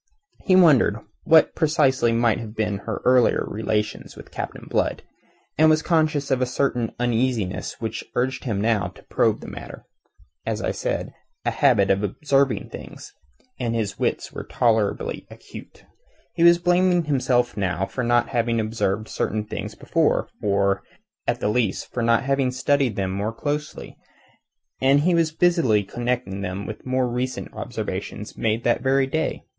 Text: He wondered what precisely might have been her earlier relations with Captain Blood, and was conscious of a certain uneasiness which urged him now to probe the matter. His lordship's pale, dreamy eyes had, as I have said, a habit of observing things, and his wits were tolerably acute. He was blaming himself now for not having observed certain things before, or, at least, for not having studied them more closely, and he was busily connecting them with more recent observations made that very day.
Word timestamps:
He 0.45 0.55
wondered 0.55 0.97
what 1.25 1.53
precisely 1.53 2.11
might 2.11 2.39
have 2.39 2.55
been 2.55 2.79
her 2.89 3.03
earlier 3.05 3.45
relations 3.47 4.15
with 4.15 4.31
Captain 4.31 4.65
Blood, 4.67 5.03
and 5.59 5.69
was 5.69 5.83
conscious 5.83 6.31
of 6.31 6.41
a 6.41 6.47
certain 6.47 6.95
uneasiness 6.99 7.75
which 7.79 8.03
urged 8.15 8.43
him 8.43 8.59
now 8.59 8.87
to 8.87 9.03
probe 9.03 9.41
the 9.41 9.47
matter. 9.47 9.85
His 10.43 10.59
lordship's 10.59 10.61
pale, 10.63 10.63
dreamy 10.63 10.63
eyes 10.63 10.63
had, 10.63 10.63
as 10.63 10.63
I 10.63 10.65
have 10.65 10.75
said, 10.75 11.13
a 11.45 11.57
habit 11.61 11.89
of 11.91 12.03
observing 12.03 12.69
things, 12.69 13.13
and 13.59 13.75
his 13.75 13.99
wits 13.99 14.31
were 14.33 14.43
tolerably 14.43 15.27
acute. 15.29 15.85
He 16.33 16.41
was 16.41 16.57
blaming 16.57 17.03
himself 17.03 17.55
now 17.55 17.85
for 17.85 18.03
not 18.03 18.29
having 18.29 18.59
observed 18.59 19.07
certain 19.07 19.45
things 19.45 19.75
before, 19.75 20.29
or, 20.41 20.81
at 21.27 21.43
least, 21.43 21.93
for 21.93 22.01
not 22.01 22.23
having 22.23 22.49
studied 22.49 22.95
them 22.95 23.11
more 23.11 23.33
closely, 23.33 23.97
and 24.81 25.01
he 25.01 25.13
was 25.13 25.31
busily 25.31 25.83
connecting 25.83 26.41
them 26.41 26.65
with 26.65 26.87
more 26.87 27.07
recent 27.07 27.53
observations 27.53 28.35
made 28.35 28.63
that 28.63 28.81
very 28.81 29.05
day. 29.05 29.43